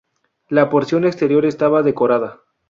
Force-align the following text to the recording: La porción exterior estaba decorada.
La 0.49 0.67
porción 0.71 1.05
exterior 1.05 1.45
estaba 1.45 1.83
decorada. 1.83 2.39